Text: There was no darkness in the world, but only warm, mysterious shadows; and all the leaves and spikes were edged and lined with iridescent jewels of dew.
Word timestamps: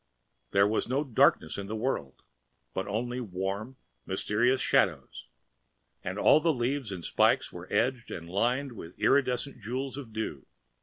There 0.49 0.67
was 0.67 0.89
no 0.89 1.03
darkness 1.03 1.59
in 1.59 1.67
the 1.67 1.75
world, 1.75 2.23
but 2.73 2.87
only 2.87 3.19
warm, 3.21 3.77
mysterious 4.07 4.59
shadows; 4.59 5.27
and 6.03 6.17
all 6.17 6.39
the 6.39 6.51
leaves 6.51 6.91
and 6.91 7.05
spikes 7.05 7.53
were 7.53 7.71
edged 7.71 8.09
and 8.09 8.27
lined 8.27 8.71
with 8.71 8.97
iridescent 8.97 9.61
jewels 9.61 9.97
of 9.97 10.11
dew. 10.11 10.47